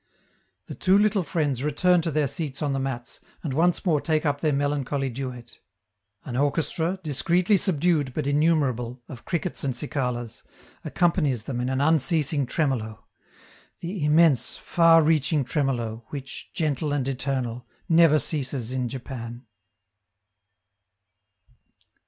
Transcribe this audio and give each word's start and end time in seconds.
The 0.65 0.73
two 0.73 0.97
little 0.97 1.21
friends 1.21 1.61
return 1.61 2.01
to 2.01 2.09
their 2.09 2.27
seats 2.27 2.63
on 2.63 2.73
the 2.73 2.79
mats, 2.79 3.19
and 3.43 3.53
once 3.53 3.85
more 3.85 4.01
take 4.01 4.25
up 4.25 4.41
their 4.41 4.51
melancholy 4.51 5.11
duet. 5.11 5.59
An 6.25 6.35
orchestra, 6.35 6.99
discreetly 7.03 7.55
subdued 7.55 8.11
but 8.15 8.25
innumerable, 8.25 9.03
of 9.07 9.25
crickets 9.25 9.63
and 9.63 9.75
cicalas, 9.75 10.41
accompanies 10.83 11.43
them 11.43 11.61
in 11.61 11.69
an 11.69 11.81
unceasing 11.81 12.47
tremolo 12.47 13.05
the 13.81 14.03
immense, 14.03 14.57
far 14.57 15.03
reaching 15.03 15.43
tremolo, 15.43 16.03
which, 16.07 16.51
gentle 16.51 16.93
and 16.93 17.07
eternal, 17.07 17.67
never 17.87 18.17
ceases 18.17 18.71
in 18.71 18.89
Japan. 18.89 19.45